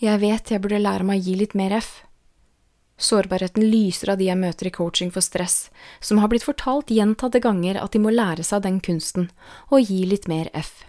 Jeg 0.00 0.20
vet 0.22 0.50
jeg 0.50 0.62
burde 0.62 0.80
lære 0.80 1.04
meg 1.06 1.20
å 1.20 1.26
gi 1.26 1.34
litt 1.38 1.54
mer 1.58 1.74
F. 1.76 1.90
Sårbarheten 3.02 3.64
lyser 3.66 4.12
av 4.12 4.20
de 4.20 4.28
jeg 4.28 4.38
møter 4.38 4.68
i 4.68 4.72
coaching 4.74 5.10
for 5.10 5.24
stress, 5.24 5.70
som 6.00 6.20
har 6.22 6.30
blitt 6.30 6.46
fortalt 6.46 6.92
gjentatte 6.94 7.40
ganger 7.42 7.80
at 7.80 7.92
de 7.92 8.00
må 8.02 8.12
lære 8.14 8.44
seg 8.46 8.62
den 8.62 8.78
kunsten, 8.84 9.30
å 9.70 9.80
gi 9.82 10.04
litt 10.06 10.28
mer 10.30 10.50
F. 10.54 10.84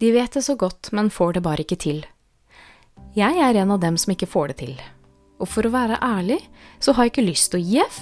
De 0.00 0.10
vet 0.14 0.32
det 0.32 0.42
så 0.42 0.56
godt, 0.56 0.90
men 0.92 1.12
får 1.12 1.36
det 1.36 1.44
bare 1.44 1.66
ikke 1.66 1.78
til. 1.84 2.02
Jeg 3.14 3.38
er 3.38 3.60
en 3.60 3.74
av 3.74 3.82
dem 3.82 3.98
som 4.00 4.14
ikke 4.14 4.30
får 4.30 4.52
det 4.52 4.58
til. 4.64 4.74
Og 5.42 5.50
for 5.50 5.66
å 5.66 5.74
være 5.74 6.00
ærlig, 6.02 6.40
så 6.80 6.94
har 6.96 7.06
jeg 7.06 7.14
ikke 7.14 7.28
lyst 7.28 7.52
til 7.52 7.60
å 7.60 7.66
gi 7.66 7.80
F. 7.84 8.00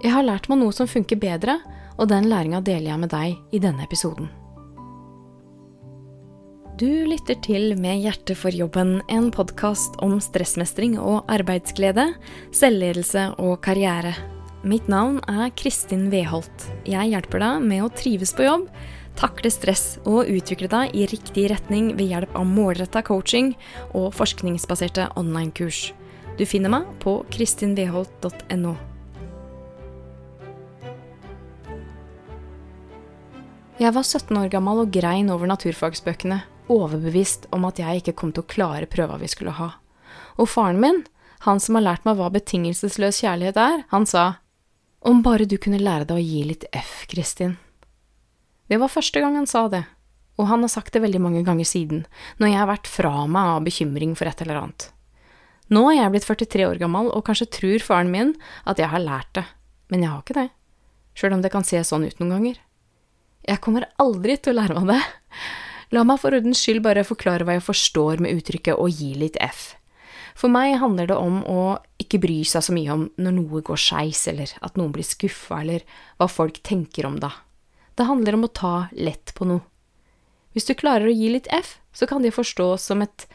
Jeg 0.00 0.14
har 0.14 0.24
lært 0.24 0.48
meg 0.48 0.62
noe 0.62 0.72
som 0.72 0.88
funker 0.88 1.20
bedre, 1.20 1.58
og 1.98 2.08
den 2.08 2.30
læringa 2.30 2.62
deler 2.64 2.94
jeg 2.94 3.02
med 3.02 3.12
deg 3.12 3.36
i 3.52 3.60
denne 3.60 3.84
episoden. 3.84 4.30
Du 6.80 6.88
lytter 7.04 7.36
til 7.44 7.74
Med 7.76 7.98
hjertet 8.00 8.38
for 8.40 8.56
jobben, 8.56 9.02
en 9.12 9.26
podkast 9.28 9.98
om 10.00 10.14
stressmestring 10.16 10.94
og 10.96 11.26
arbeidsglede, 11.28 12.06
selvledelse 12.56 13.26
og 13.36 13.58
karriere. 13.66 14.14
Mitt 14.64 14.86
navn 14.88 15.18
er 15.28 15.50
Kristin 15.60 16.06
Weholt. 16.08 16.64
Jeg 16.88 17.10
hjelper 17.10 17.42
deg 17.42 17.66
med 17.68 17.84
å 17.84 17.90
trives 17.92 18.32
på 18.32 18.46
jobb, 18.46 18.62
takle 19.20 19.52
stress 19.52 19.98
og 20.08 20.30
utvikle 20.32 20.70
deg 20.72 20.94
i 20.96 21.04
riktig 21.10 21.50
retning 21.52 21.90
ved 21.98 22.14
hjelp 22.14 22.32
av 22.40 22.46
målretta 22.48 23.02
coaching 23.04 23.50
og 23.90 24.14
forskningsbaserte 24.16 25.10
online-kurs. 25.20 25.90
Du 26.40 26.46
finner 26.48 26.72
meg 26.72 26.86
på 27.04 27.18
kristinweholt.no. 27.34 28.72
Jeg 33.84 33.92
var 33.98 34.08
17 34.08 34.32
år 34.40 34.48
gammel 34.56 34.80
og 34.86 34.96
grein 34.96 35.28
over 35.28 35.52
naturfagsbøkene 35.52 36.40
overbevist 36.70 37.48
om 37.54 37.66
at 37.68 37.80
jeg 37.82 38.00
ikke 38.00 38.16
kom 38.20 38.34
til 38.34 38.44
å 38.44 38.50
klare 38.50 38.90
prøva 38.90 39.18
vi 39.20 39.30
skulle 39.30 39.56
ha. 39.58 39.72
Og 40.40 40.48
faren 40.48 40.80
min, 40.82 41.02
han 41.46 41.60
som 41.60 41.78
har 41.78 41.86
lært 41.86 42.06
meg 42.06 42.18
hva 42.18 42.30
betingelsesløs 42.32 43.22
kjærlighet 43.24 43.58
er, 43.60 43.84
han 43.90 44.06
sa 44.08 44.26
om 45.00 45.22
bare 45.24 45.46
du 45.48 45.56
kunne 45.56 45.80
lære 45.80 46.04
deg 46.08 46.18
å 46.18 46.22
gi 46.22 46.40
litt 46.44 46.66
F, 46.76 47.06
Kristin. 47.08 47.56
Det 48.68 48.76
var 48.78 48.92
første 48.92 49.22
gang 49.22 49.38
han 49.38 49.48
sa 49.48 49.64
det, 49.72 49.82
og 50.36 50.48
han 50.50 50.60
har 50.64 50.72
sagt 50.72 50.92
det 50.92 51.00
veldig 51.00 51.22
mange 51.24 51.44
ganger 51.46 51.68
siden, 51.68 52.02
når 52.36 52.52
jeg 52.52 52.60
har 52.60 52.68
vært 52.70 52.90
fra 52.90 53.14
meg 53.24 53.54
av 53.56 53.64
bekymring 53.64 54.12
for 54.18 54.28
et 54.28 54.42
eller 54.44 54.60
annet. 54.60 54.90
Nå 55.72 55.86
er 55.88 56.02
jeg 56.02 56.12
blitt 56.12 56.28
43 56.28 56.66
år 56.68 56.82
gammel, 56.82 57.08
og 57.14 57.24
kanskje 57.26 57.48
tror 57.56 57.84
faren 57.84 58.12
min 58.12 58.34
at 58.68 58.80
jeg 58.82 58.92
har 58.92 59.02
lært 59.02 59.32
det, 59.38 59.46
men 59.88 60.04
jeg 60.04 60.12
har 60.12 60.20
ikke 60.20 60.36
det, 60.36 60.48
sjøl 61.16 61.38
om 61.38 61.44
det 61.44 61.52
kan 61.54 61.66
se 61.66 61.80
sånn 61.86 62.04
ut 62.04 62.20
noen 62.20 62.36
ganger. 62.36 62.60
Jeg 63.48 63.64
kommer 63.64 63.88
aldri 64.02 64.36
til 64.36 64.52
å 64.52 64.60
lære 64.60 64.76
meg 64.76 64.92
det. 64.92 65.00
La 65.90 66.04
meg 66.06 66.20
for 66.22 66.34
ordens 66.36 66.60
skyld 66.62 66.84
bare 66.84 67.02
forklare 67.06 67.46
hva 67.46 67.56
jeg 67.56 67.66
forstår 67.66 68.20
med 68.22 68.38
uttrykket 68.38 68.78
å 68.78 68.86
gi 68.86 69.10
litt 69.18 69.38
F. 69.42 69.72
For 70.38 70.52
meg 70.52 70.76
handler 70.78 71.10
det 71.10 71.16
om 71.18 71.40
å 71.50 71.62
ikke 72.00 72.20
bry 72.22 72.38
seg 72.46 72.62
så 72.62 72.74
mye 72.74 72.92
om 72.94 73.08
når 73.18 73.34
noe 73.34 73.62
går 73.66 73.80
skeis, 73.80 74.22
eller 74.30 74.52
at 74.62 74.78
noen 74.78 74.92
blir 74.94 75.06
skuffa, 75.06 75.60
eller 75.64 75.82
hva 76.20 76.28
folk 76.30 76.62
tenker 76.66 77.08
om 77.08 77.18
da. 77.20 77.32
Det 77.98 78.06
handler 78.06 78.38
om 78.38 78.46
å 78.46 78.54
ta 78.54 78.74
lett 78.94 79.34
på 79.34 79.48
noe. 79.50 79.66
Hvis 80.54 80.66
du 80.70 80.76
klarer 80.78 81.10
å 81.10 81.14
gi 81.14 81.30
litt 81.34 81.50
F, 81.54 81.78
så 81.92 82.06
kan 82.10 82.22
det 82.22 82.34
forstås 82.34 82.86
som 82.86 83.02
et 83.02 83.26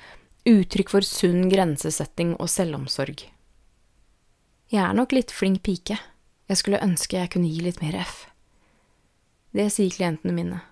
uttrykk 0.47 0.91
for 0.91 1.05
sunn 1.05 1.49
grensesetting 1.51 2.33
og 2.39 2.49
selvomsorg. 2.51 3.25
Jeg 4.71 4.81
er 4.81 4.95
nok 4.95 5.15
litt 5.15 5.31
flink 5.31 5.61
pike. 5.67 5.99
Jeg 6.47 6.59
skulle 6.59 6.81
ønske 6.83 7.19
jeg 7.19 7.33
kunne 7.35 7.51
gi 7.51 7.67
litt 7.67 7.83
mer 7.83 7.99
F. 7.99 8.25
Det 9.55 9.67
sier 9.71 9.91
klientene 9.91 10.35
mine 10.35 10.63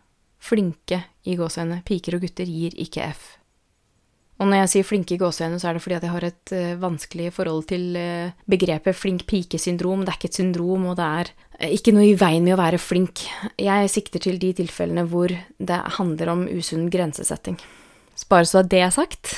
flinke 0.44 1.00
i 1.30 1.38
gåseøyne, 1.40 1.82
piker 1.88 2.18
og 2.18 2.26
gutter 2.26 2.50
gir 2.50 2.76
ikke 2.82 3.08
F. 3.14 3.24
Og 4.42 4.50
når 4.50 4.64
jeg 4.64 4.72
sier 4.72 4.88
flinke 4.88 5.16
i 5.16 5.22
gåseøyne, 5.22 5.60
så 5.62 5.70
er 5.70 5.78
det 5.78 5.84
fordi 5.86 5.98
at 6.00 6.06
jeg 6.08 6.12
har 6.12 6.26
et 6.28 6.54
uh, 6.58 6.72
vanskelig 6.82 7.30
forhold 7.36 7.68
til 7.70 7.94
uh, 7.96 8.34
begrepet 8.50 8.98
flink 8.98 9.28
pike-syndrom. 9.30 10.04
Det 10.04 10.12
er 10.12 10.18
ikke 10.20 10.32
et 10.32 10.40
syndrom, 10.40 10.88
og 10.90 10.98
det 11.00 11.06
er 11.22 11.32
uh, 11.62 11.70
ikke 11.70 11.94
noe 11.96 12.10
i 12.10 12.18
veien 12.20 12.44
med 12.44 12.58
å 12.58 12.60
være 12.60 12.82
flink. 12.82 13.24
Jeg 13.62 13.94
sikter 13.94 14.26
til 14.26 14.42
de 14.42 14.52
tilfellene 14.58 15.06
hvor 15.08 15.32
det 15.32 15.80
handler 16.00 16.34
om 16.34 16.44
usunn 16.50 16.90
grensesetting. 16.92 17.62
Bare 18.30 18.50
så 18.50 18.66
det 18.66 18.82
er 18.84 18.92
sagt. 18.94 19.32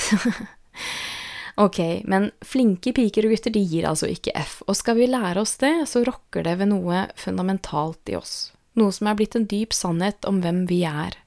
ok, 1.66 1.80
men 2.10 2.32
flinke 2.44 2.96
piker 2.96 3.28
og 3.28 3.36
gutter, 3.36 3.54
de 3.54 3.62
gir 3.62 3.86
altså 3.92 4.10
ikke 4.10 4.34
F. 4.42 4.58
Og 4.66 4.80
skal 4.80 4.98
vi 4.98 5.12
lære 5.12 5.44
oss 5.44 5.60
det, 5.62 5.76
så 5.92 6.02
rokker 6.08 6.48
det 6.48 6.58
ved 6.64 6.72
noe 6.72 7.06
fundamentalt 7.20 8.16
i 8.16 8.18
oss 8.18 8.55
noe 8.80 8.94
som 8.96 9.10
er 9.10 9.18
blitt 9.20 9.36
en 9.38 9.48
dyp 9.50 9.74
sannhet 9.76 10.28
om 10.30 10.42
hvem 10.44 10.66
vi 10.70 10.84
er. 10.88 11.18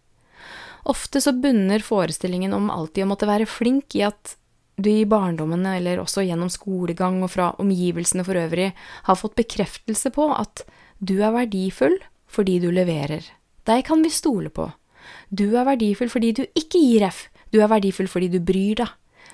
Ofte 0.89 1.21
så 1.21 1.35
bunner 1.37 1.83
forestillingen 1.85 2.55
om 2.57 2.71
alltid 2.73 3.05
å 3.05 3.11
måtte 3.11 3.29
være 3.29 3.49
flink 3.49 3.97
i 3.99 4.05
at 4.07 4.37
du 4.79 4.91
i 4.93 5.07
barndommen, 5.11 5.65
eller 5.67 5.99
også 5.99 6.23
gjennom 6.23 6.51
skolegang 6.53 7.19
og 7.27 7.33
fra 7.33 7.51
omgivelsene 7.59 8.23
for 8.25 8.39
øvrig, 8.39 8.71
har 9.09 9.19
fått 9.19 9.35
bekreftelse 9.41 10.13
på 10.15 10.29
at 10.37 10.63
du 10.99 11.19
er 11.19 11.35
verdifull 11.35 11.99
fordi 12.31 12.59
du 12.63 12.71
leverer. 12.71 13.25
Deg 13.67 13.85
kan 13.89 14.05
vi 14.05 14.13
stole 14.15 14.53
på. 14.55 14.71
Du 15.29 15.51
er 15.57 15.67
verdifull 15.67 16.11
fordi 16.13 16.33
du 16.39 16.45
ikke 16.55 16.81
gir 16.81 17.09
F. 17.09 17.27
Du 17.53 17.61
er 17.61 17.71
verdifull 17.71 18.09
fordi 18.09 18.31
du 18.33 18.39
bryr 18.41 18.79
deg. 18.81 18.93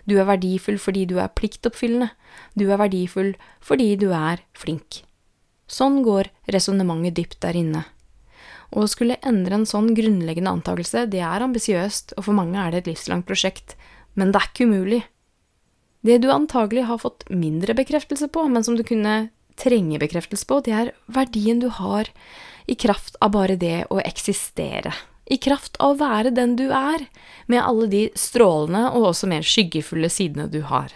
Du 0.09 0.17
er 0.19 0.29
verdifull 0.29 0.79
fordi 0.81 1.05
du 1.09 1.19
er 1.21 1.33
pliktoppfyllende. 1.33 2.11
Du 2.57 2.67
er 2.71 2.81
verdifull 2.81 3.35
fordi 3.65 3.95
du 4.01 4.11
er 4.13 4.43
flink. 4.57 5.03
Sånn 5.71 6.03
går 6.05 6.29
resonnementet 6.53 7.17
dypt 7.17 7.41
der 7.45 7.57
inne. 7.57 7.85
Å 8.75 8.87
skulle 8.91 9.21
endre 9.23 9.61
en 9.61 9.69
sånn 9.69 9.93
grunnleggende 9.95 10.51
antakelse, 10.51 11.05
det 11.07 11.23
er 11.23 11.45
ambisiøst, 11.47 12.17
og 12.19 12.27
for 12.27 12.35
mange 12.35 12.59
er 12.59 12.73
det 12.75 12.83
et 12.83 12.91
livslangt 12.91 13.27
prosjekt, 13.29 13.77
men 14.19 14.33
det 14.35 14.41
er 14.41 14.51
ikke 14.51 14.67
umulig. 14.67 15.03
Det 16.05 16.19
du 16.21 16.29
antagelig 16.35 16.89
har 16.91 17.01
fått 17.01 17.23
mindre 17.31 17.77
bekreftelse 17.79 18.29
på, 18.35 18.49
men 18.51 18.67
som 18.67 18.77
du 18.77 18.83
kunne 18.87 19.31
trenge 19.61 20.01
bekreftelse 20.03 20.49
på, 20.51 20.59
det 20.67 20.75
er 20.75 20.93
verdien 21.07 21.63
du 21.63 21.71
har 21.73 22.11
i 22.67 22.75
kraft 22.75 23.17
av 23.23 23.33
bare 23.37 23.57
det 23.61 23.87
å 23.95 24.01
eksistere. 24.03 24.93
I 25.25 25.39
kraft 25.41 25.79
av 25.81 25.95
å 25.95 26.01
være 26.03 26.35
den 26.35 26.57
du 26.59 26.67
er, 26.75 27.07
med 27.47 27.63
alle 27.63 27.87
de 27.89 28.03
strålende 28.19 28.91
og 28.91 29.13
også 29.15 29.31
mer 29.31 29.47
skyggefulle 29.47 30.11
sidene 30.13 30.51
du 30.53 30.61
har. 30.69 30.93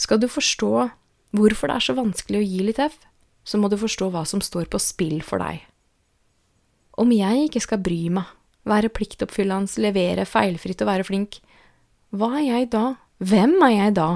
Skal 0.00 0.18
du 0.18 0.26
forstå 0.32 0.72
hvorfor 1.36 1.70
det 1.70 1.76
er 1.76 1.86
så 1.86 1.94
vanskelig 1.96 2.40
å 2.40 2.48
gi 2.48 2.66
litt 2.66 2.82
F, 2.82 2.98
så 3.46 3.60
må 3.60 3.70
du 3.70 3.78
forstå 3.78 4.10
hva 4.10 4.24
som 4.26 4.42
står 4.42 4.66
på 4.72 4.80
spill 4.82 5.20
for 5.22 5.42
deg. 5.44 5.62
Om 6.96 7.12
jeg 7.12 7.48
ikke 7.48 7.60
skal 7.60 7.82
bry 7.84 8.00
meg, 8.12 8.28
være 8.66 8.90
pliktoppfyllende, 8.92 9.80
levere 9.84 10.24
feilfritt 10.28 10.82
og 10.82 10.90
være 10.90 11.06
flink, 11.06 11.38
hva 12.16 12.38
er 12.38 12.46
jeg 12.46 12.70
da? 12.72 12.84
Hvem 13.20 13.56
er 13.66 13.74
jeg 13.74 13.96
da? 13.98 14.10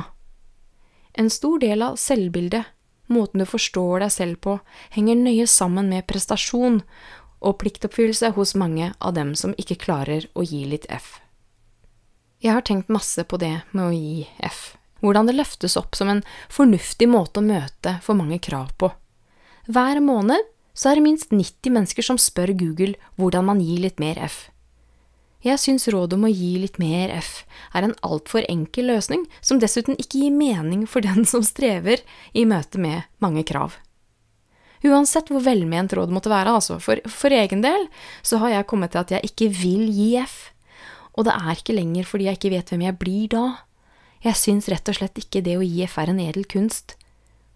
En 1.19 1.31
stor 1.33 1.59
del 1.61 1.83
av 1.85 1.99
selvbildet, 2.01 2.69
måten 3.11 3.43
du 3.43 3.47
forstår 3.49 4.05
deg 4.05 4.13
selv 4.15 4.41
på, 4.45 4.59
henger 4.95 5.19
nøye 5.19 5.47
sammen 5.51 5.91
med 5.91 6.07
prestasjon 6.09 6.81
og 7.41 7.57
pliktoppfyllelse 7.61 8.33
hos 8.37 8.55
mange 8.59 8.93
av 9.01 9.17
dem 9.17 9.35
som 9.37 9.57
ikke 9.59 9.81
klarer 9.85 10.29
å 10.33 10.45
gi 10.47 10.63
litt 10.69 10.87
F. 10.93 11.19
Jeg 12.41 12.57
har 12.57 12.65
tenkt 12.65 12.93
masse 12.93 13.25
på 13.29 13.37
det 13.41 13.59
med 13.73 13.85
å 13.85 13.93
gi 13.93 14.25
F, 14.47 14.79
hvordan 15.05 15.29
det 15.29 15.37
løftes 15.37 15.77
opp 15.81 15.97
som 15.99 16.09
en 16.13 16.23
fornuftig 16.49 17.09
måte 17.11 17.43
å 17.43 17.45
møte 17.45 17.99
for 18.05 18.17
mange 18.17 18.39
krav 18.41 18.73
på. 18.81 18.93
Hver 19.69 20.01
måned 20.05 20.49
så 20.81 20.89
er 20.89 20.97
det 20.97 21.05
minst 21.05 21.35
90 21.35 21.75
mennesker 21.75 22.07
som 22.07 22.17
spør 22.17 22.55
Google 22.57 22.95
hvordan 23.21 23.45
man 23.51 23.61
gir 23.61 23.83
litt 23.85 24.01
mer 24.01 24.17
F. 24.25 24.47
Jeg 25.45 25.61
syns 25.61 25.87
rådet 25.93 26.17
om 26.17 26.25
å 26.29 26.33
gi 26.33 26.55
litt 26.61 26.79
mer 26.81 27.13
F 27.17 27.43
er 27.77 27.85
en 27.85 27.95
altfor 28.05 28.45
enkel 28.49 28.89
løsning, 28.89 29.27
som 29.45 29.61
dessuten 29.61 29.97
ikke 30.01 30.23
gir 30.23 30.35
mening 30.37 30.87
for 30.89 31.05
den 31.05 31.29
som 31.29 31.45
strever 31.45 32.01
i 32.37 32.47
møte 32.49 32.81
med 32.81 33.09
mange 33.25 33.45
krav. 33.49 33.77
Uansett 34.85 35.29
hvor 35.29 35.45
velment 35.45 35.93
rådet 35.93 36.17
måtte 36.17 36.33
være, 36.33 36.57
altså, 36.57 36.79
for, 36.81 37.01
for 37.09 37.33
egen 37.37 37.61
del 37.65 37.89
så 38.25 38.41
har 38.41 38.55
jeg 38.55 38.69
kommet 38.73 38.95
til 38.95 39.03
at 39.03 39.13
jeg 39.17 39.33
ikke 39.33 39.51
vil 39.61 39.85
gi 39.93 40.15
F, 40.23 40.39
og 41.17 41.29
det 41.29 41.37
er 41.37 41.53
ikke 41.57 41.77
lenger 41.77 42.09
fordi 42.09 42.29
jeg 42.29 42.41
ikke 42.41 42.55
vet 42.57 42.73
hvem 42.73 42.87
jeg 42.87 43.01
blir 43.01 43.29
da. 43.37 43.45
Jeg 44.25 44.41
syns 44.41 44.69
rett 44.73 44.89
og 44.89 44.97
slett 44.97 45.21
ikke 45.21 45.45
det 45.45 45.59
å 45.61 45.65
gi 45.65 45.85
F 45.85 46.01
er 46.01 46.13
en 46.13 46.25
edel 46.25 46.49
kunst, 46.49 46.97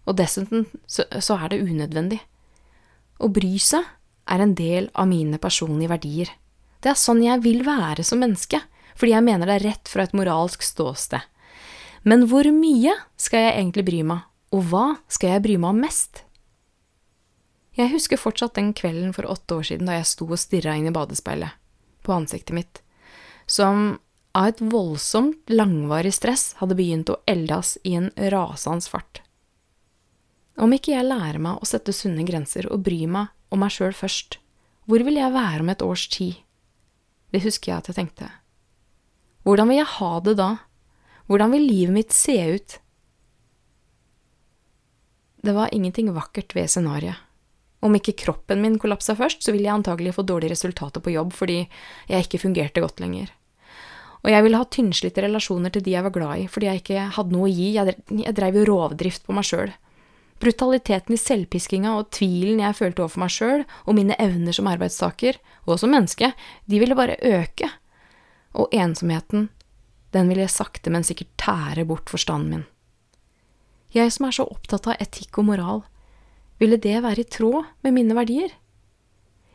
og 0.05 0.17
dessuten 0.21 0.67
så, 0.85 1.05
så 1.17 1.37
er 1.41 1.53
det 1.53 1.65
unødvendig. 1.65 2.21
Å 3.19 3.29
bry 3.31 3.55
seg 3.61 3.85
er 4.31 4.41
en 4.41 4.55
del 4.57 4.89
av 4.93 5.07
mine 5.09 5.39
personlige 5.41 5.93
verdier. 5.93 6.31
Det 6.81 6.91
er 6.91 6.99
sånn 6.99 7.23
jeg 7.23 7.41
vil 7.45 7.63
være 7.65 8.03
som 8.05 8.19
menneske, 8.21 8.59
fordi 8.95 9.15
jeg 9.15 9.25
mener 9.25 9.49
det 9.49 9.57
er 9.59 9.67
rett 9.71 9.91
fra 9.91 10.05
et 10.05 10.15
moralsk 10.17 10.63
ståsted. 10.65 11.23
Men 12.05 12.27
hvor 12.29 12.45
mye 12.53 12.93
skal 13.17 13.47
jeg 13.47 13.57
egentlig 13.57 13.85
bry 13.87 14.03
meg, 14.05 14.25
og 14.53 14.69
hva 14.69 14.85
skal 15.11 15.35
jeg 15.35 15.45
bry 15.47 15.57
meg 15.57 15.73
om 15.73 15.83
mest? 15.87 16.21
Jeg 17.75 17.91
husker 17.91 18.19
fortsatt 18.21 18.55
den 18.55 18.71
kvelden 18.77 19.11
for 19.15 19.27
åtte 19.27 19.57
år 19.57 19.65
siden 19.67 19.89
da 19.89 19.97
jeg 19.97 20.07
sto 20.07 20.29
og 20.29 20.39
stirra 20.39 20.77
inn 20.77 20.87
i 20.87 20.95
badespeilet, 20.95 21.57
på 22.05 22.13
ansiktet 22.15 22.55
mitt, 22.55 22.81
som 23.49 23.97
av 24.35 24.51
et 24.51 24.61
voldsomt, 24.61 25.41
langvarig 25.51 26.13
stress 26.15 26.53
hadde 26.59 26.77
begynt 26.77 27.11
å 27.11 27.19
eldes 27.29 27.77
i 27.87 27.95
en 27.97 28.09
rasende 28.31 28.91
fart. 28.91 29.24
Om 30.55 30.71
ikke 30.75 30.93
jeg 30.93 31.07
lærer 31.07 31.41
meg 31.43 31.59
å 31.59 31.67
sette 31.67 31.93
sunne 31.95 32.23
grenser 32.27 32.69
og 32.71 32.83
bry 32.85 33.01
meg 33.11 33.33
om 33.51 33.59
meg 33.59 33.73
sjøl 33.75 33.95
først, 33.95 34.39
hvor 34.87 35.03
vil 35.03 35.17
jeg 35.19 35.33
være 35.33 35.63
om 35.65 35.71
et 35.73 35.83
års 35.83 36.05
tid? 36.13 36.39
Det 37.33 37.43
husker 37.43 37.71
jeg 37.71 37.81
at 37.81 37.89
jeg 37.89 37.97
tenkte. 37.97 38.29
Hvordan 39.43 39.69
vil 39.69 39.81
jeg 39.81 39.93
ha 39.97 40.11
det 40.23 40.35
da? 40.39 40.49
Hvordan 41.27 41.51
vil 41.55 41.67
livet 41.67 41.95
mitt 41.95 42.15
se 42.15 42.37
ut? 42.55 42.77
Det 45.45 45.53
var 45.53 45.73
ingenting 45.75 46.11
vakkert 46.13 46.55
ved 46.57 46.71
scenarioet. 46.71 47.21
Om 47.85 47.97
ikke 47.99 48.15
kroppen 48.17 48.63
min 48.63 48.79
kollapsa 48.81 49.13
først, 49.17 49.43
så 49.45 49.53
ville 49.53 49.67
jeg 49.67 49.77
antagelig 49.77 50.15
få 50.15 50.23
dårlige 50.25 50.55
resultater 50.55 51.03
på 51.03 51.11
jobb 51.13 51.35
fordi 51.37 51.59
jeg 52.09 52.25
ikke 52.25 52.41
fungerte 52.41 52.81
godt 52.81 53.03
lenger. 53.03 53.29
Og 54.25 54.31
jeg 54.33 54.41
ville 54.41 54.57
ha 54.57 54.65
tynnslitte 54.65 55.21
relasjoner 55.21 55.73
til 55.73 55.83
de 55.85 55.93
jeg 55.93 56.05
var 56.07 56.13
glad 56.15 56.41
i, 56.41 56.47
fordi 56.49 56.69
jeg 56.71 56.81
ikke 56.81 57.03
hadde 57.13 57.35
noe 57.35 57.45
å 57.45 57.51
gi, 57.51 57.67
jeg 57.75 58.33
dreiv 58.39 58.57
jo 58.57 58.63
rovdrift 58.71 59.27
på 59.27 59.35
meg 59.37 59.45
sjøl. 59.45 59.75
Brutaliteten 60.45 61.15
i 61.15 61.17
selvpiskinga 61.17 61.95
og 61.97 62.11
tvilen 62.13 62.61
jeg 62.61 62.77
følte 62.77 63.01
overfor 63.01 63.23
meg 63.23 63.33
sjøl 63.33 63.63
og 63.65 63.97
mine 63.97 64.17
evner 64.21 64.53
som 64.53 64.69
arbeidstaker, 64.69 65.39
og 65.65 65.79
som 65.81 65.89
menneske, 65.95 66.29
de 66.69 66.81
ville 66.81 66.97
bare 66.97 67.17
øke. 67.25 67.71
Og 68.53 68.69
ensomheten, 68.75 69.49
den 70.13 70.29
ville 70.29 70.45
sakte, 70.51 70.93
men 70.93 71.03
sikkert 71.07 71.33
tære 71.41 71.87
bort 71.89 72.13
forstanden 72.13 72.51
min. 72.51 72.67
Jeg 73.95 74.11
som 74.13 74.27
er 74.27 74.35
så 74.37 74.45
opptatt 74.45 74.89
av 74.91 75.01
etikk 75.01 75.39
og 75.41 75.49
moral, 75.49 75.81
ville 76.61 76.77
det 76.79 77.01
være 77.03 77.23
i 77.23 77.31
tråd 77.31 77.65
med 77.83 77.95
mine 77.95 78.15
verdier? 78.15 78.53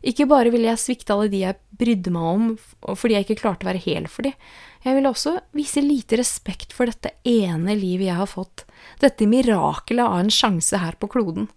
Ikke 0.00 0.24
bare 0.28 0.48
ville 0.52 0.68
jeg 0.70 0.80
svikte 0.80 1.12
alle 1.12 1.28
de 1.32 1.42
jeg 1.42 1.58
brydde 1.76 2.12
meg 2.12 2.28
om 2.30 2.96
fordi 2.96 3.18
jeg 3.18 3.26
ikke 3.26 3.40
klarte 3.42 3.66
å 3.66 3.68
være 3.68 3.82
hel 3.84 4.08
for 4.08 4.24
de, 4.24 4.32
jeg 4.80 4.96
ville 4.96 5.12
også 5.12 5.34
vise 5.56 5.82
lite 5.84 6.16
respekt 6.20 6.72
for 6.72 6.88
dette 6.88 7.12
ene 7.28 7.76
livet 7.76 8.08
jeg 8.08 8.16
har 8.16 8.30
fått, 8.30 8.64
dette 8.98 9.28
mirakelet 9.30 10.04
av 10.04 10.18
en 10.20 10.32
sjanse 10.34 10.80
her 10.82 10.98
på 11.00 11.10
kloden. 11.14 11.48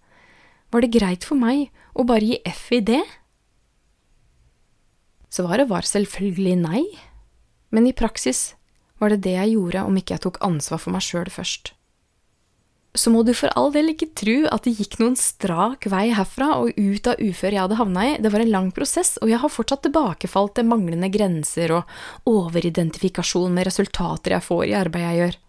Var 0.70 0.84
det 0.84 0.94
greit 0.94 1.26
for 1.26 1.38
meg 1.38 1.70
å 1.94 2.06
bare 2.06 2.30
gi 2.30 2.40
F 2.46 2.66
i 2.74 2.80
det? 2.84 3.02
Svaret 5.34 5.68
var 5.70 5.86
selvfølgelig 5.86 6.58
nei, 6.62 6.84
men 7.74 7.88
i 7.90 7.96
praksis 7.96 8.52
var 9.02 9.10
det 9.10 9.24
det 9.26 9.34
jeg 9.34 9.56
gjorde 9.56 9.88
om 9.88 9.96
ikke 9.98 10.14
jeg 10.14 10.26
tok 10.28 10.44
ansvar 10.46 10.82
for 10.82 10.94
meg 10.94 11.02
sjøl 11.02 11.30
først 11.32 11.74
så 12.94 13.10
må 13.10 13.24
du 13.26 13.32
for 13.34 13.50
all 13.58 13.72
del 13.74 13.90
ikke 13.90 14.12
tro 14.16 14.36
at 14.54 14.66
det 14.66 14.76
gikk 14.78 15.00
noen 15.00 15.16
strak 15.18 15.88
vei 15.90 16.06
herfra 16.14 16.52
og 16.62 16.76
ut 16.78 17.08
av 17.10 17.18
ufør 17.18 17.56
jeg 17.56 17.62
hadde 17.64 17.78
havna 17.80 18.04
i, 18.06 18.12
det 18.22 18.30
var 18.30 18.44
en 18.44 18.52
lang 18.54 18.68
prosess, 18.74 19.16
og 19.20 19.32
jeg 19.32 19.42
har 19.42 19.50
fortsatt 19.50 19.82
tilbakefall 19.88 20.52
til 20.54 20.68
manglende 20.70 21.10
grenser 21.12 21.74
og 21.74 22.30
overidentifikasjon 22.30 23.54
med 23.54 23.66
resultater 23.66 24.36
jeg 24.36 24.46
får 24.46 24.64
i 24.68 24.76
arbeidet 24.78 25.10
jeg 25.10 25.22
gjør. 25.24 25.40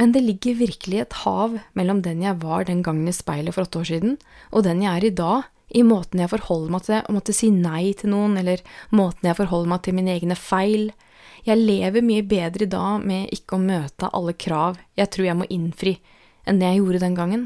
Men 0.00 0.14
det 0.14 0.22
ligger 0.24 0.56
virkelig 0.56 1.02
et 1.02 1.16
hav 1.26 1.58
mellom 1.76 2.00
den 2.00 2.22
jeg 2.24 2.40
var 2.40 2.64
den 2.64 2.80
gangen 2.82 3.08
i 3.10 3.12
speilet 3.12 3.52
for 3.52 3.66
åtte 3.66 3.82
år 3.82 3.88
siden, 3.90 4.16
og 4.48 4.64
den 4.64 4.80
jeg 4.80 4.96
er 4.96 5.06
i 5.06 5.12
dag, 5.12 5.50
i 5.70 5.84
måten 5.86 6.22
jeg 6.22 6.32
forholder 6.32 6.72
meg 6.72 6.86
til 6.86 6.96
å 7.04 7.14
måtte 7.14 7.34
si 7.36 7.50
nei 7.52 7.92
til 7.94 8.10
noen, 8.14 8.38
eller 8.40 8.62
måten 8.96 9.28
jeg 9.28 9.38
forholder 9.38 9.70
meg 9.70 9.82
til 9.84 9.94
mine 9.98 10.14
egne 10.16 10.36
feil. 10.40 10.88
Jeg 11.46 11.60
lever 11.60 12.04
mye 12.04 12.24
bedre 12.26 12.64
i 12.64 12.70
dag 12.72 13.04
med 13.06 13.30
ikke 13.36 13.56
å 13.58 13.62
møte 13.62 14.10
alle 14.16 14.34
krav 14.34 14.80
jeg 14.98 15.12
tror 15.12 15.28
jeg 15.28 15.38
må 15.38 15.48
innfri 15.52 15.94
enn 16.48 16.60
det 16.60 16.72
jeg 16.72 16.80
gjorde 16.80 17.02
den 17.04 17.16
gangen. 17.18 17.44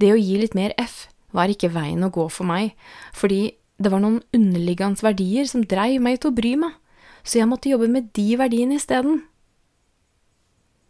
Det 0.00 0.10
å 0.12 0.18
gi 0.18 0.38
litt 0.40 0.56
mer 0.58 0.74
F 0.80 1.06
var 1.36 1.52
ikke 1.52 1.70
veien 1.72 2.02
å 2.04 2.10
gå 2.12 2.26
for 2.32 2.48
meg, 2.48 2.72
fordi 3.14 3.52
det 3.82 3.92
var 3.92 4.02
noen 4.02 4.22
underliggende 4.34 5.04
verdier 5.04 5.46
som 5.48 5.64
dreiv 5.68 6.00
meg 6.02 6.20
til 6.20 6.32
å 6.32 6.36
bry 6.36 6.56
meg, 6.64 6.74
så 7.22 7.38
jeg 7.38 7.50
måtte 7.50 7.70
jobbe 7.70 7.90
med 7.92 8.10
de 8.16 8.32
verdiene 8.40 8.80
isteden. 8.80 9.22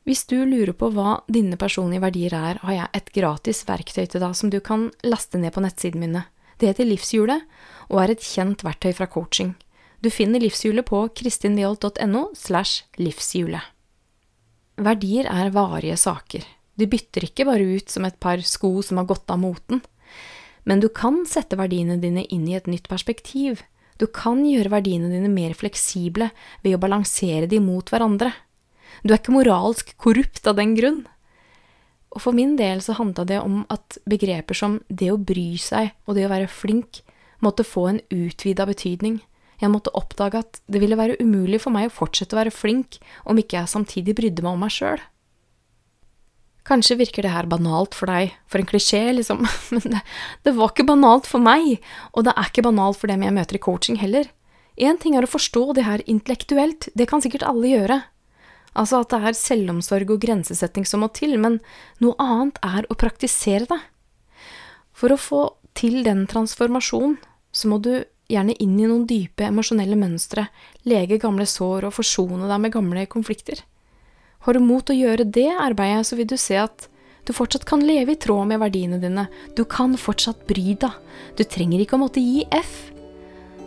Hvis 0.02 0.24
du 0.26 0.40
lurer 0.42 0.74
på 0.74 0.88
hva 0.90 1.20
dine 1.30 1.56
personlige 1.58 2.02
verdier 2.02 2.34
er, 2.34 2.58
har 2.64 2.74
jeg 2.74 2.90
et 2.98 3.10
gratis 3.14 3.62
verktøy 3.68 4.06
til 4.10 4.22
deg 4.24 4.34
som 4.34 4.50
du 4.50 4.58
kan 4.64 4.88
laste 5.06 5.38
ned 5.38 5.54
på 5.54 5.62
nettsidene 5.62 6.02
mine. 6.02 6.22
Det 6.58 6.72
heter 6.72 6.88
Livshjulet, 6.88 7.44
og 7.90 8.00
er 8.02 8.14
et 8.14 8.24
kjent 8.26 8.64
verktøy 8.66 8.90
fra 8.98 9.06
coaching. 9.10 9.54
Du 10.02 10.10
finner 10.10 10.42
Livshjulet 10.42 10.86
på 10.88 11.04
kristinviholt.no 11.14 12.24
slash 12.34 12.82
livshjulet. 12.98 13.62
Verdier 14.82 15.28
er 15.30 15.52
varige 15.54 15.96
saker. 16.00 16.46
Du 16.74 16.88
bytter 16.90 17.28
ikke 17.28 17.46
bare 17.46 17.66
ut 17.76 17.92
som 17.92 18.06
et 18.08 18.18
par 18.18 18.40
sko 18.42 18.80
som 18.82 18.98
har 18.98 19.06
gått 19.06 19.30
av 19.30 19.38
moten. 19.38 19.82
Men 20.66 20.82
du 20.82 20.88
kan 20.90 21.22
sette 21.28 21.58
verdiene 21.58 22.00
dine 22.02 22.24
inn 22.24 22.48
i 22.48 22.56
et 22.58 22.66
nytt 22.70 22.88
perspektiv. 22.90 23.62
Du 24.02 24.08
kan 24.10 24.40
gjøre 24.46 24.72
verdiene 24.72 25.10
dine 25.12 25.30
mer 25.30 25.54
fleksible 25.54 26.32
ved 26.64 26.74
å 26.74 26.82
balansere 26.82 27.46
de 27.50 27.60
mot 27.62 27.86
hverandre. 27.86 28.32
Du 29.02 29.12
er 29.12 29.20
ikke 29.20 29.34
moralsk 29.34 29.94
korrupt 30.00 30.46
av 30.46 30.58
den 30.60 30.76
grunn. 30.78 31.02
Og 32.12 32.20
for 32.26 32.36
min 32.36 32.56
del 32.60 32.82
så 32.84 32.96
handla 32.98 33.24
det 33.28 33.40
om 33.40 33.62
at 33.72 33.98
begreper 34.08 34.56
som 34.56 34.80
det 34.92 35.08
å 35.12 35.20
bry 35.20 35.56
seg 35.60 35.94
og 36.06 36.18
det 36.18 36.26
å 36.28 36.32
være 36.32 36.50
flink 36.52 37.00
måtte 37.42 37.66
få 37.66 37.88
en 37.90 38.02
utvida 38.12 38.66
betydning. 38.68 39.22
Jeg 39.62 39.70
måtte 39.72 39.94
oppdage 39.96 40.42
at 40.42 40.60
det 40.70 40.82
ville 40.82 40.98
være 40.98 41.16
umulig 41.22 41.62
for 41.62 41.74
meg 41.74 41.88
å 41.88 41.94
fortsette 41.94 42.36
å 42.36 42.40
være 42.42 42.54
flink 42.54 42.98
om 43.28 43.38
ikke 43.38 43.60
jeg 43.60 43.72
samtidig 43.72 44.16
brydde 44.18 44.44
meg 44.44 44.56
om 44.56 44.64
meg 44.66 44.74
sjøl. 44.74 45.02
Kanskje 46.66 46.98
virker 47.00 47.26
det 47.26 47.32
her 47.34 47.48
banalt 47.50 47.96
for 47.98 48.10
deg, 48.10 48.36
for 48.46 48.62
en 48.62 48.68
klisjé, 48.68 49.02
liksom, 49.16 49.42
men 49.74 49.96
det, 49.96 50.02
det, 50.46 50.54
var 50.54 50.70
ikke 50.70 50.86
banalt 50.86 51.26
for 51.30 51.42
meg, 51.42 51.80
og 52.14 52.26
det 52.26 52.36
er 52.36 52.50
ikke 52.50 52.66
banalt 52.68 53.00
for 53.00 53.10
dem 53.10 53.24
jeg 53.26 53.34
møter 53.34 53.58
i 53.58 53.62
coaching 53.62 53.98
heller. 54.02 54.28
Én 54.78 54.98
ting 55.02 55.16
er 55.18 55.26
å 55.26 55.30
forstå 55.30 55.64
det 55.76 55.86
her 55.86 56.04
intellektuelt, 56.10 56.88
det 56.98 57.08
kan 57.10 57.22
sikkert 57.22 57.44
alle 57.48 57.72
gjøre, 57.74 57.98
altså 58.78 59.02
at 59.02 59.12
det 59.12 59.20
er 59.28 59.38
selvomsorg 59.38 60.14
og 60.14 60.22
grensesetting 60.22 60.86
som 60.88 61.04
må 61.04 61.10
til, 61.14 61.36
men 61.40 61.60
noe 62.02 62.16
annet 62.22 62.60
er 62.64 62.88
å 62.88 62.98
praktisere 62.98 63.68
det. 63.70 63.80
For 64.92 65.12
å 65.12 65.20
få 65.20 65.42
til 65.78 66.02
den 66.06 66.26
transformasjonen, 66.30 67.18
så 67.52 67.68
må 67.68 67.78
du 67.84 67.92
gjerne 68.32 68.54
inn 68.62 68.78
i 68.80 68.86
noen 68.88 69.04
dype 69.08 69.44
emosjonelle 69.44 69.98
mønstre, 69.98 70.46
lege 70.88 71.20
gamle 71.20 71.44
sår 71.48 71.88
og 71.88 71.96
forsone 71.98 72.48
deg 72.48 72.62
med 72.64 72.74
gamle 72.74 73.04
konflikter. 73.12 73.60
Har 74.46 74.56
du 74.56 74.64
mot 74.64 74.88
å 74.88 74.96
gjøre 74.96 75.28
det 75.28 75.50
arbeidet, 75.52 76.06
så 76.08 76.18
vil 76.18 76.30
du 76.30 76.38
se 76.40 76.56
at 76.58 76.88
du 77.28 77.30
fortsatt 77.36 77.66
kan 77.68 77.84
leve 77.86 78.16
i 78.16 78.18
tråd 78.18 78.48
med 78.50 78.58
verdiene 78.58 78.98
dine. 79.02 79.28
Du 79.54 79.62
kan 79.68 79.94
fortsatt 80.00 80.42
bry 80.48 80.74
deg. 80.74 80.96
Du 81.38 81.44
trenger 81.46 81.84
ikke 81.84 81.94
å 81.94 82.02
måtte 82.02 82.22
gi 82.22 82.42
F. 82.50 82.90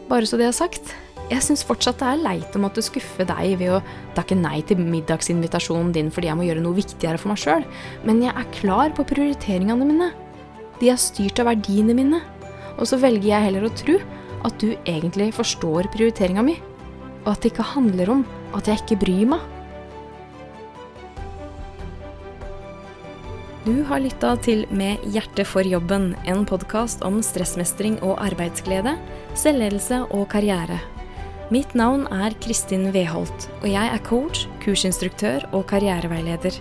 Bare 0.09 0.27
så 0.27 0.39
det 0.39 0.49
er 0.49 0.57
sagt, 0.57 0.91
jeg 1.25 1.41
syns 1.41 1.63
fortsatt 1.65 1.97
det 2.01 2.09
er 2.11 2.21
leit 2.21 2.55
å 2.57 2.61
måtte 2.61 2.83
skuffe 2.85 3.25
deg 3.25 3.55
ved 3.57 3.71
å 3.77 3.81
takke 4.17 4.37
nei 4.37 4.59
til 4.67 4.81
middagsinvitasjonen 4.81 5.89
din 5.95 6.11
fordi 6.13 6.29
jeg 6.29 6.37
må 6.37 6.45
gjøre 6.45 6.61
noe 6.61 6.77
viktigere 6.77 7.21
for 7.21 7.31
meg 7.31 7.41
sjøl, 7.41 7.65
men 8.05 8.21
jeg 8.21 8.35
er 8.35 8.53
klar 8.59 8.93
på 8.93 9.07
prioriteringene 9.09 9.89
mine. 9.89 10.11
De 10.81 10.91
er 10.91 11.01
styrt 11.01 11.41
av 11.41 11.49
verdiene 11.49 11.95
mine. 11.97 12.21
Og 12.75 12.89
så 12.89 12.99
velger 12.99 13.31
jeg 13.31 13.47
heller 13.47 13.65
å 13.65 13.73
tro 13.73 13.97
at 14.45 14.61
du 14.61 14.73
egentlig 14.83 15.31
forstår 15.33 15.89
prioriteringa 15.93 16.43
mi, 16.45 16.59
og 17.23 17.33
at 17.33 17.41
det 17.41 17.53
ikke 17.53 17.69
handler 17.73 18.11
om 18.17 18.25
at 18.53 18.67
jeg 18.69 18.83
ikke 18.83 19.01
bryr 19.05 19.29
meg. 19.33 19.51
Du 23.65 23.79
har 23.89 24.03
lytta 24.03 24.35
til 24.45 24.67
Med 24.69 25.01
hjertet 25.09 25.47
for 25.49 25.65
jobben, 25.65 26.11
en 26.29 26.45
podkast 26.45 27.01
om 27.07 27.23
stressmestring 27.25 27.97
og 28.05 28.19
arbeidsglede, 28.21 28.93
selvledelse 29.33 30.03
og 30.11 30.27
karriere. 30.29 30.83
Mitt 31.53 31.75
navn 31.77 32.07
er 32.09 32.33
Kristin 32.41 32.87
Weholt, 32.89 33.43
og 33.59 33.67
jeg 33.69 33.85
er 33.85 34.01
coach, 34.01 34.47
kursinstruktør 34.63 35.43
og 35.53 35.67
karriereveileder. 35.69 36.55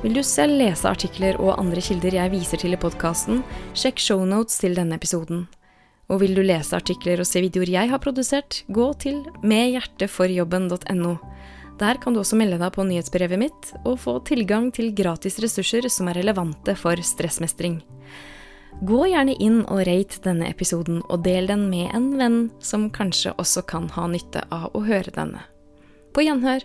Vil 0.00 0.14
du 0.16 0.22
selv 0.24 0.56
lese 0.56 0.88
artikler 0.88 1.36
og 1.36 1.58
andre 1.60 1.82
kilder 1.84 2.16
jeg 2.16 2.32
viser 2.32 2.62
til 2.62 2.72
i 2.72 2.78
podkasten, 2.80 3.42
sjekk 3.76 4.00
shownotes 4.00 4.56
til 4.62 4.78
denne 4.78 4.96
episoden. 4.96 5.42
Og 6.08 6.22
vil 6.22 6.32
du 6.32 6.40
lese 6.40 6.72
artikler 6.78 7.20
og 7.20 7.28
se 7.28 7.44
videoer 7.44 7.74
jeg 7.74 7.92
har 7.92 8.00
produsert, 8.00 8.62
gå 8.72 8.88
til 9.04 9.20
medhjerteforjobben.no. 9.44 11.14
Der 11.84 12.00
kan 12.00 12.16
du 12.16 12.22
også 12.24 12.40
melde 12.40 12.56
deg 12.56 12.72
på 12.72 12.88
nyhetsbrevet 12.88 13.44
mitt 13.44 13.72
og 13.84 14.00
få 14.00 14.16
tilgang 14.24 14.72
til 14.72 14.94
gratis 14.96 15.36
ressurser 15.44 15.92
som 15.92 16.08
er 16.08 16.22
relevante 16.22 16.72
for 16.72 16.96
stressmestring. 17.04 17.82
Gå 18.80 19.04
gjerne 19.10 19.34
inn 19.42 19.62
og 19.66 19.82
rate 19.88 20.22
denne 20.24 20.48
episoden, 20.48 21.02
og 21.10 21.24
del 21.26 21.50
den 21.50 21.66
med 21.72 21.90
en 21.96 22.12
venn 22.20 22.38
som 22.64 22.88
kanskje 22.94 23.34
også 23.36 23.66
kan 23.68 23.90
ha 23.96 24.06
nytte 24.08 24.46
av 24.54 24.70
å 24.74 24.84
høre 24.86 25.12
denne. 25.16 25.42
På 26.14 26.24
gjenhør! 26.24 26.64